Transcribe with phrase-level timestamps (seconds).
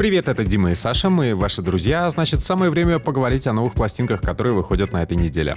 [0.00, 4.22] Привет, это Дима и Саша, мы ваши друзья, значит самое время поговорить о новых пластинках,
[4.22, 5.56] которые выходят на этой неделе.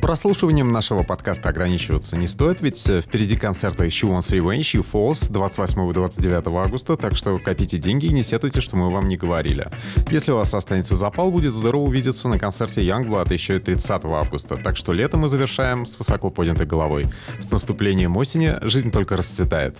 [0.00, 6.58] Прослушиванием нашего подкаста ограничиваться не стоит, ведь впереди концерты She Wants Revenge и Falls 28-29
[6.58, 9.68] августа, так что копите деньги и не сетуйте, что мы вам не говорили.
[10.10, 14.56] Если у вас останется запал, будет здорово увидеться на концерте Youngblood еще и 30 августа,
[14.56, 17.08] так что лето мы завершаем с высоко поднятой головой.
[17.40, 19.76] С наступлением осени жизнь только расцветает.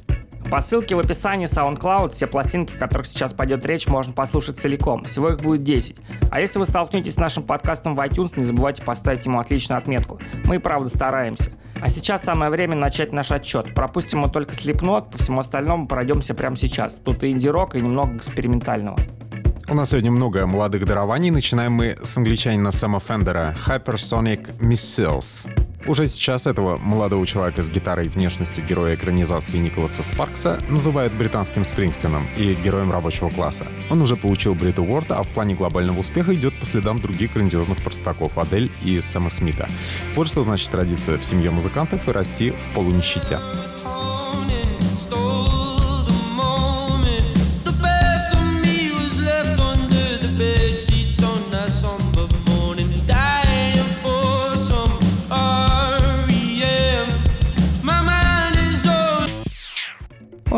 [0.52, 5.02] По ссылке в описании SoundCloud все пластинки, о которых сейчас пойдет речь, можно послушать целиком.
[5.04, 5.96] Всего их будет 10.
[6.30, 10.20] А если вы столкнетесь с нашим подкастом в iTunes, не забывайте поставить ему отличную отметку.
[10.44, 11.52] Мы и правда стараемся.
[11.80, 13.74] А сейчас самое время начать наш отчет.
[13.74, 17.00] Пропустим мы только слепнот, по всему остальному пройдемся прямо сейчас.
[17.02, 18.98] Тут и инди-рок, и немного экспериментального.
[19.70, 21.30] У нас сегодня много молодых дарований.
[21.30, 25.48] Начинаем мы с англичанина Сэма Фендера Hypersonic Missiles.
[25.86, 32.26] Уже сейчас этого молодого человека с гитарой внешностью героя экранизации Николаса Спаркса называют британским Спрингстином
[32.36, 33.66] и героем рабочего класса.
[33.90, 37.82] Он уже получил Брит Уорд, а в плане глобального успеха идет по следам других грандиозных
[37.82, 39.68] простаков Адель и Сэма Смита.
[40.14, 43.38] Вот что значит родиться в семье музыкантов и расти в полунищете.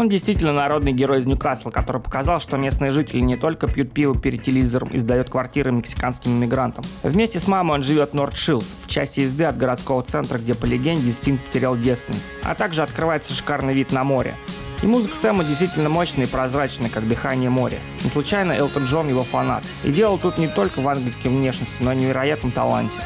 [0.04, 4.14] Он действительно народный герой из Ньюкасла, который показал, что местные жители не только пьют пиво
[4.14, 6.84] перед телевизором и сдают квартиры мексиканским иммигрантам.
[7.02, 10.66] Вместе с мамой он живет в Норт-Шилдс, в часе езды от городского центра, где по
[10.66, 12.22] легенде Стинг потерял девственность.
[12.42, 14.34] А также открывается шикарный вид на море.
[14.82, 17.78] И музыка Сэма действительно мощная и прозрачная, как дыхание моря.
[18.02, 19.64] Не случайно Элтон Джон его фанат.
[19.84, 23.00] И дело тут не только в английской внешности, но и невероятном таланте.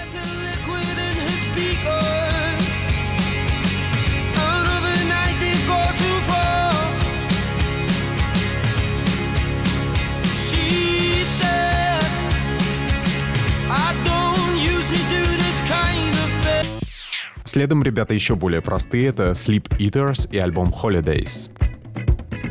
[17.58, 21.50] Следом ребята еще более простые, это Sleep Eaters и альбом Holidays.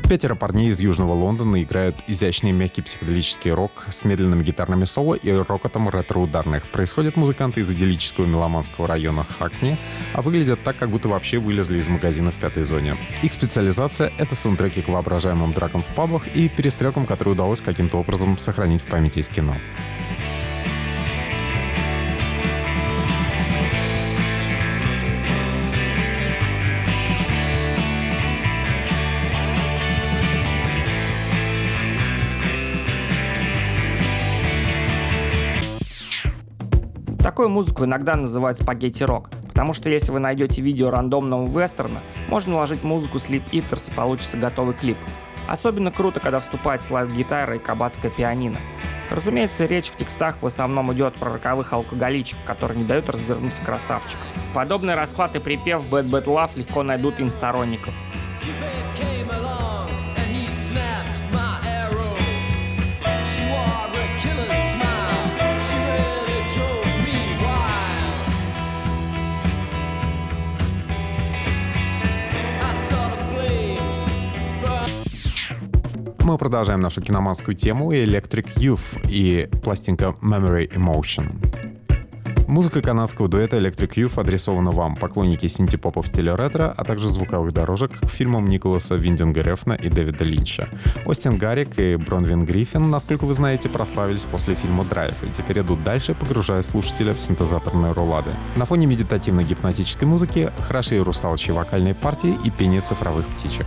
[0.10, 5.32] Пятеро парней из Южного Лондона играют изящный мягкий психоделический рок с медленными гитарными соло и
[5.32, 6.70] рокотом ретро-ударных.
[6.74, 9.78] Происходят музыканты из идиллического меломанского района Хакни,
[10.12, 12.98] а выглядят так, как будто вообще вылезли из магазина в пятой зоне.
[13.24, 18.38] Их специализация— это саундтреки к воображаемым дракам в пабах и перестрелкам, которые удалось каким-то образом
[18.38, 19.56] сохранить в памяти из кино.
[37.38, 42.84] Такую музыку иногда называют спагетти-рок, потому что если вы найдете видео рандомного вестерна, можно вложить
[42.84, 44.98] музыку Sleep Eaters и получится готовый клип.
[45.48, 48.58] Особенно круто, когда вступает слайд-гитара и кабацкая пианино.
[49.12, 54.26] Разумеется, речь в текстах в основном идет про роковых алкоголичек, которые не дают развернуться красавчикам.
[54.56, 57.94] Подобный расклад и припев Bad Bad Love легко найдут им сторонников.
[76.28, 81.32] Мы продолжаем нашу киноманскую тему Electric Youth и пластинка Memory Emotion.
[82.50, 87.54] Музыка канадского дуэта Electric Youth адресована вам, поклонники синтепопа в стиле ретро, а также звуковых
[87.54, 90.68] дорожек к фильмам Николаса Виндинга Рефна и Дэвида Линча.
[91.06, 95.82] Остин Гаррик и Бронвин Гриффин, насколько вы знаете, прославились после фильма «Драйв» и теперь идут
[95.84, 98.32] дальше, погружая слушателя в синтезаторные рулады.
[98.58, 103.66] На фоне медитативно-гипнотической музыки хороши русалочьи вокальные партии и пение цифровых птичек.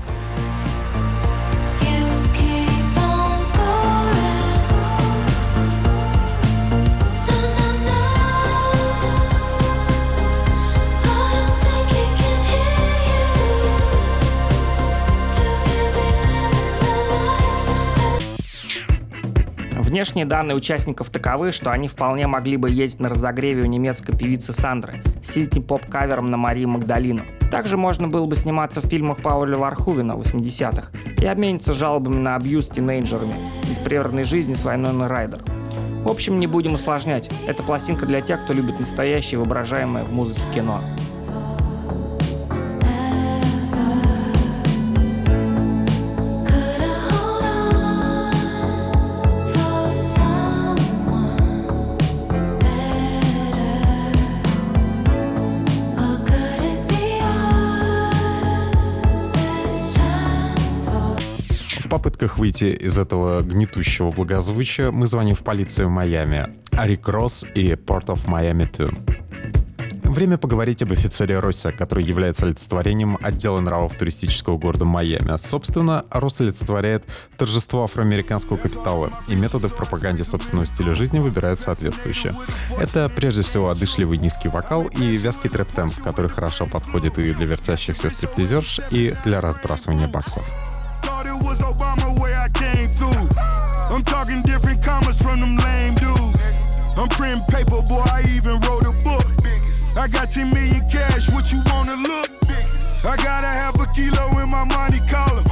[20.01, 24.51] Внешние данные участников таковы, что они вполне могли бы ездить на разогреве у немецкой певицы
[24.51, 27.21] Сандры, сидеть поп-кавером на Марии Магдалину.
[27.51, 30.89] Также можно было бы сниматься в фильмах Пауля Вархувина 80-х
[31.19, 33.35] и обмениться жалобами на абьюз тинейджерами
[33.71, 35.41] из прерванной жизни с Вайной Райдер.
[36.03, 37.29] В общем, не будем усложнять.
[37.47, 40.81] Это пластинка для тех, кто любит настоящее воображаемое в музыке кино.
[62.41, 66.49] Выйти из этого гнетущего благозвучия мы звоним в полицию Майами.
[66.73, 68.67] Ари Кросс и Port of Miami
[70.03, 70.11] 2.
[70.11, 75.37] Время поговорить об офицере Росса, который является олицетворением отдела нравов туристического города Майами.
[75.37, 77.05] Собственно, Росс олицетворяет
[77.37, 82.35] торжество афроамериканского капитала, и методы в пропаганде собственного стиля жизни выбирают соответствующие.
[82.81, 88.09] Это прежде всего одышливый низкий вокал и вязкий трэп-темп, который хорошо подходит и для вертящихся
[88.09, 90.43] стриптизерш, и для разбрасывания баксов.
[91.51, 92.10] was Obama
[93.91, 96.57] I'm talking different commas from them lame dudes.
[96.97, 99.27] I'm printing paper, boy, I even wrote a book.
[99.97, 102.31] I got 10 million cash, what you wanna look?
[103.05, 105.45] I got a half a kilo in my money column.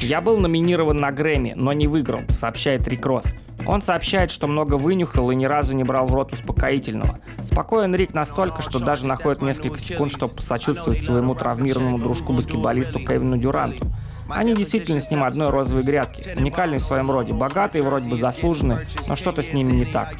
[0.00, 3.24] Я был номинирован на Грэмми, но не выиграл, сообщает Рик Росс.
[3.66, 7.18] Он сообщает, что много вынюхал и ни разу не брал в рот успокоительного.
[7.44, 13.86] Спокоен Рик настолько, что даже находит несколько секунд, чтобы посочувствовать своему травмированному дружку-баскетболисту Кевину Дюранту.
[14.28, 18.86] Они действительно с ним одной розовой грядки, уникальные в своем роде, богатые, вроде бы заслуженные,
[19.08, 20.14] но что-то с ними не так.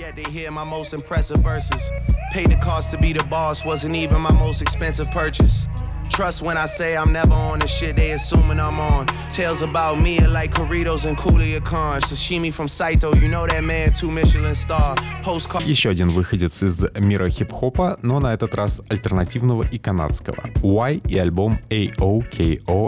[6.09, 9.06] Trust when I say I'm never on the shit they assuming I'm on.
[9.30, 12.01] Tales about me are like Corritos and Coolia Khan.
[12.01, 14.95] Sashimi from Saito, you know that man, two Michelin star.
[15.24, 15.63] Postcard...
[15.65, 20.44] Еще один выходец из мира хип-хопа, но на этот раз альтернативного и канадского.
[20.62, 22.80] Y и альбом A-O-K-O-H-I-O.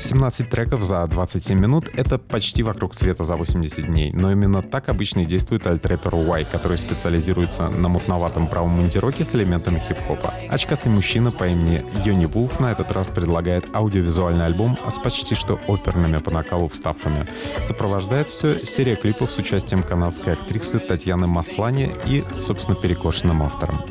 [0.00, 4.12] 17 треков за 27 минут— это почти вокруг света за 80 дней.
[4.12, 9.34] Но именно так обычно и действует альтрэпер Y, который специализируется на мутноватом правом мундироке с
[9.34, 10.32] элементами хип-хопа.
[10.48, 15.58] Очкастый мужчина по имени Йони Вулф на этот раз предлагает аудиовизуальный альбом с почти что
[15.66, 17.24] оперными по накалу вставками.
[17.66, 23.82] Сопровождает все серия клипов с участием канадской актрисы Татьяны Маслани и, собственно, перекошенным автором.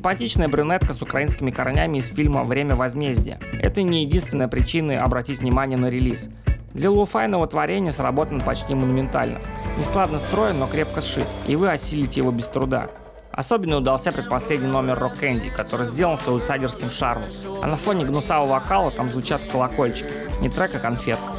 [0.00, 3.38] Симпатичная брюнетка с украинскими корнями из фильма «Время возмездия».
[3.60, 6.30] Это не единственная причина обратить внимание на релиз.
[6.72, 9.42] Для лоу-файного творения сработан почти монументально.
[9.76, 12.88] Нескладно строен, но крепко сшит, и вы осилите его без труда.
[13.30, 17.28] Особенно удался предпоследний номер Rock Candy, который сделан с аутсайдерским шармом.
[17.60, 20.08] А на фоне гнусавого вокала там звучат колокольчики.
[20.40, 21.30] Не трек, а конфетка.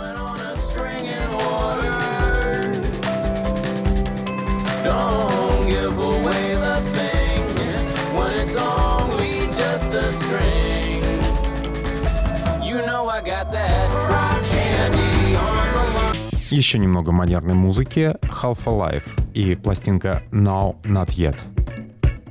[4.85, 6.40] Don't give away
[16.51, 19.03] Еще немного модерной музыки, Half Alive
[19.33, 21.38] и пластинка Now Not Yet.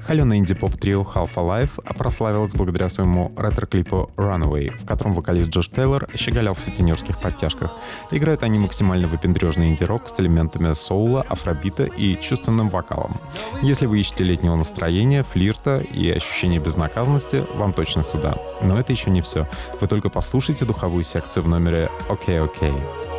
[0.02, 6.52] Холеный инди-поп-трио Half Alive прославилась благодаря своему ретро-клипу Runaway, в котором вокалист Джош Тейлор щеголял
[6.52, 7.72] в сутенерских подтяжках.
[8.10, 13.16] Играют они максимально выпендрежный инди-рок с элементами соула, афробита и чувственным вокалом.
[13.62, 18.36] Если вы ищете летнего настроения, флирта и ощущения безнаказанности, вам точно сюда.
[18.60, 19.46] Но это еще не все.
[19.80, 22.70] Вы только послушайте духовую секцию в номере «Окей, okay, окей».
[22.70, 23.09] Okay.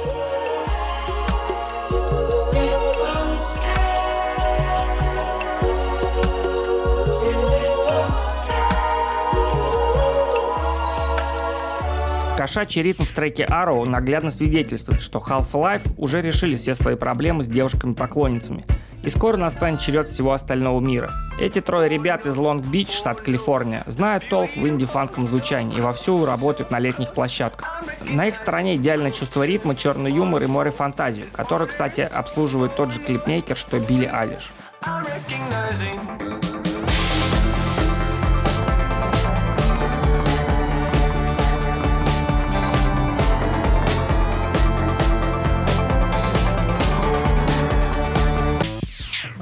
[12.41, 17.47] Кошачий ритм в треке Arrow наглядно свидетельствует, что Half-Life уже решили все свои проблемы с
[17.47, 18.66] девушками-поклонницами.
[19.04, 21.11] И скоро настанет черед всего остального мира.
[21.39, 26.71] Эти трое ребят из Лонг-Бич, штат Калифорния, знают толк в инди-фанком звучании и вовсю работают
[26.71, 27.83] на летних площадках.
[28.09, 32.92] На их стороне идеальное чувство ритма, черный юмор и море фантазии, который, кстати, обслуживает тот
[32.92, 34.51] же клипмейкер, что Билли Алиш.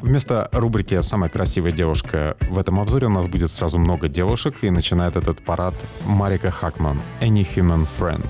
[0.09, 4.71] Вместо рубрики «Самая красивая девушка» в этом обзоре у нас будет сразу много девушек, и
[4.71, 8.25] начинает этот парад Марика Хакман «Any Human Friend».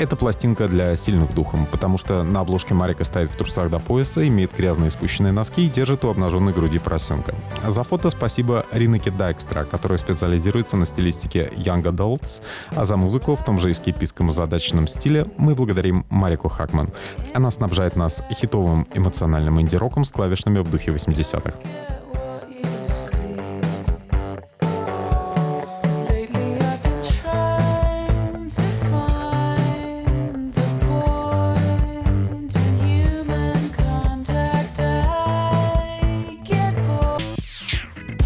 [0.00, 4.26] Это пластинка для сильных духом, потому что на обложке Марика стоит в трусах до пояса,
[4.26, 7.32] имеет грязные спущенные носки и держит у обнаженной груди поросенка.
[7.66, 12.40] За фото спасибо Ринаке Дайкстра, которая специализируется на стилистике Young Adults,
[12.74, 16.90] а за музыку в том же эскипистском задачном стиле мы благодарим Марику Хакман.
[17.32, 21.54] Она снабжает нас хитовым эмоциональным инди-роком с клавишными в духе 80-х.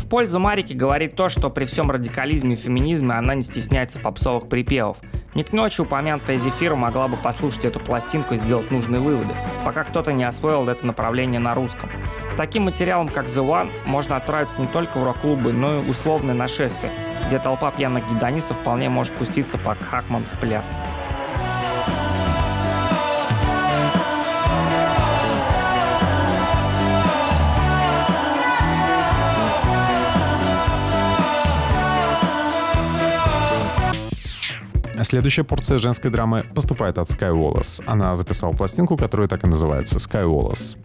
[0.08, 4.98] Пользу Марики говорит то, что при всем радикализме и феминизме она не стесняется попсовых припевов.
[5.34, 9.34] Не к ночи упомянутая Зефира могла бы послушать эту пластинку и сделать нужные выводы,
[9.64, 11.88] пока кто-то не освоил это направление на русском.
[12.28, 16.34] С таким материалом, как The One, можно отправиться не только в рок-клубы, но и условное
[16.34, 16.92] нашествие,
[17.26, 20.70] где толпа пьяных гедонистов вполне может пуститься по Хакман в пляс.
[35.02, 37.82] Следующая порция женской драмы поступает от Sky Wallace.
[37.86, 40.76] Она записала пластинку, которая так и называется Sky Wallace.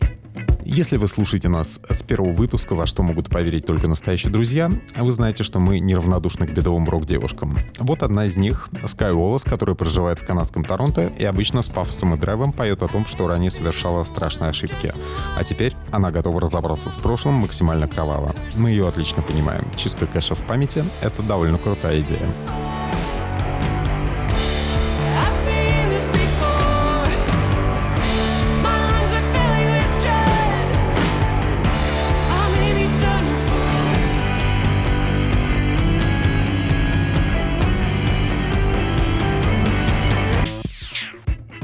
[0.65, 5.11] Если вы слушаете нас с первого выпуска, во что могут поверить только настоящие друзья, вы
[5.11, 7.57] знаете, что мы неравнодушны к бедовым рок-девушкам.
[7.79, 12.13] Вот одна из них, Sky Wallace, которая проживает в канадском Торонто и обычно с пафосом
[12.13, 14.93] и драйвом поет о том, что ранее совершала страшные ошибки.
[15.37, 18.33] А теперь она готова разобраться с прошлым максимально кроваво.
[18.55, 19.65] Мы ее отлично понимаем.
[19.75, 22.27] Чистка кэша в памяти— это довольно крутая идея.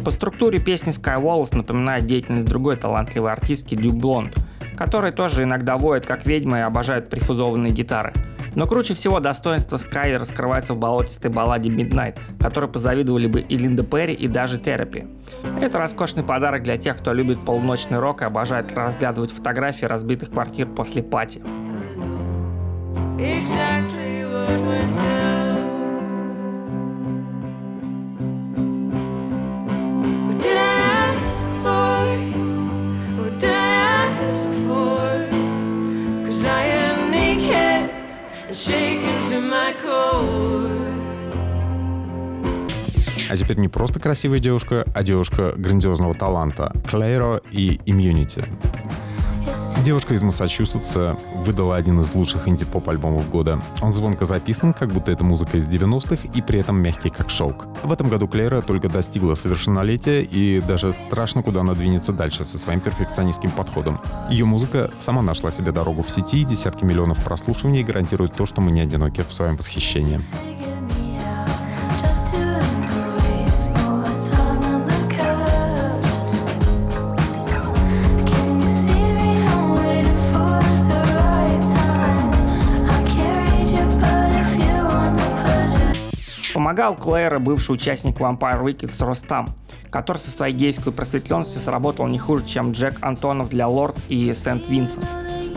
[0.10, 4.36] По структуре песни Sky Wallace напоминает деятельность другой талантливой артистки Дю Блонд,
[4.76, 8.12] которая тоже иногда воет как ведьма и обожает прифузованные гитары.
[8.56, 13.84] Но круче всего достоинство Sky раскрывается в болотистой балладе Midnight, которой позавидовали бы и Линда
[13.84, 15.06] Перри, и даже Терапи.
[15.62, 20.66] Это роскошный подарок для тех, кто любит полуночный рок и обожает разглядывать фотографии разбитых квартир
[20.70, 21.40] после пати.
[23.20, 23.69] Exactly
[43.80, 46.74] просто красивая девушка, а девушка грандиозного таланта.
[46.86, 48.46] Клейро и Immunity.
[49.86, 53.62] Девушка из Массачусетса выдала один из лучших инди-поп альбомов года.
[53.82, 57.68] Он звонко записан, как будто это музыка из 90-х, и при этом мягкий, как шелк.
[57.82, 62.58] В этом году Клейра только достигла совершеннолетия, и даже страшно, куда она двинется дальше со
[62.58, 64.02] своим перфекционистским подходом.
[64.30, 68.72] Ее музыка сама нашла себе дорогу в сети, десятки миллионов прослушиваний гарантируют то, что мы
[68.72, 70.20] не одиноки в своем восхищении.
[86.70, 89.56] Помогал Клэра бывший участник Vampire Wicked Ростам,
[89.90, 95.04] который со своей гейской просветленностью сработал не хуже, чем Джек Антонов для Лорд и Сент-Винсент.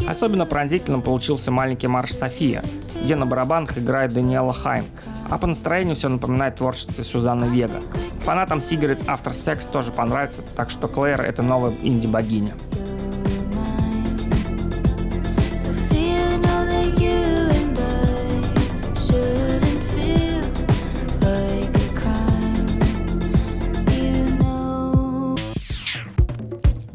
[0.08, 2.64] Особенно пронзительным получился маленький марш София,
[3.04, 4.86] где на барабанах играет Даниэла Хайм,
[5.28, 7.82] а по настроению все напоминает творчество Сюзанны Вега.
[8.20, 12.54] Фанатам Cigarettes After Sex тоже понравится, так что Клэр— это новая инди-богиня.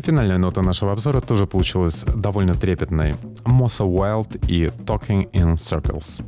[0.07, 3.15] Финальная нота нашего обзора тоже получилась довольно трепетной.
[3.43, 6.23] Mossa Wild и Talking in Circles.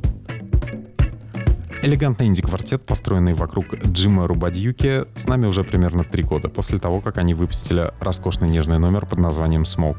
[1.82, 7.16] Элегантный инди-квартет, построенный вокруг Джима Рубадьюки, с нами уже примерно три года, после того, как
[7.16, 9.96] они выпустили роскошный нежный номер под названием «Smoke».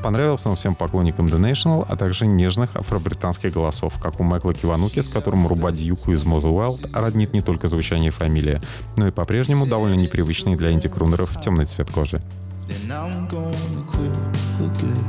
[0.00, 5.00] Понравился он всем поклонникам The National, а также нежных афробританских голосов, как у Майкла Кивануки,
[5.00, 8.60] с которым Рубадьюку из Mother Wild роднит не только звучание фамилии,
[8.96, 12.20] но и по-прежнему довольно непривычный для инди-крунеров темный цвет кожи.
[12.66, 14.14] Then I'm gonna quit
[14.56, 15.04] for good.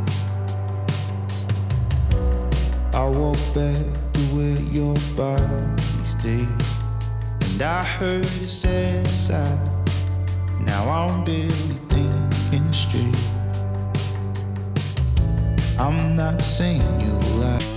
[2.94, 6.48] I walk back to where your body stayed,
[7.42, 9.58] and I heard a sad sigh.
[10.62, 11.85] Now I'm barely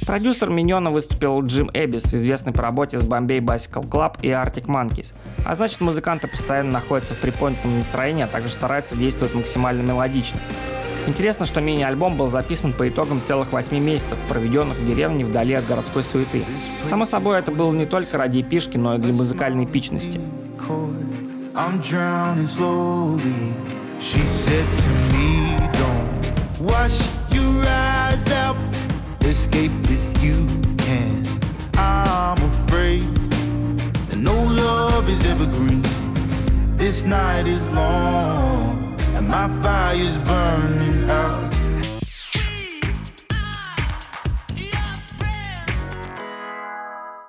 [0.06, 5.12] Продюсер Миньона выступил Джим Эббис, известный по работе с Bombay Bicycle Club и Arctic Monkeys.
[5.44, 10.40] А значит, музыканты постоянно находятся в приподнятом настроении, а также стараются действовать максимально мелодично.
[11.06, 15.66] Интересно, что мини-альбом был записан по итогам целых 8 месяцев, проведенных в деревне вдали от
[15.66, 16.44] городской суеты.
[16.88, 20.20] Само собой, это было не только ради пишки, но и для музыкальной эпичности.
[24.00, 28.56] She said to me, don't wash rise up,
[29.24, 30.46] escape if you
[30.78, 31.26] can.
[31.74, 33.02] I'm afraid
[34.08, 35.82] that no love is evergreen.
[36.76, 41.57] This night is long, and my fire's burning out.